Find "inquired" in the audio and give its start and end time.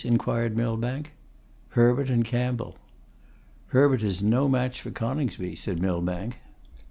0.03-0.57